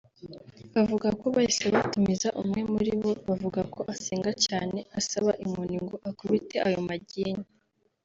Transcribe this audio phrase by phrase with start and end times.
[0.73, 6.55] Bavuga ko bahise batumiza umwe muri bo bavuga ko asenga cyane asaba inkoni ngo akubite
[6.67, 7.43] ayo magini